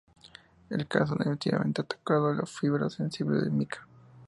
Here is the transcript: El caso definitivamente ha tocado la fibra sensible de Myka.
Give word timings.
El 0.71 0.87
caso 0.87 1.13
definitivamente 1.13 1.81
ha 1.83 1.85
tocado 1.85 2.33
la 2.33 2.47
fibra 2.47 2.89
sensible 2.89 3.39
de 3.39 3.51
Myka. 3.51 3.87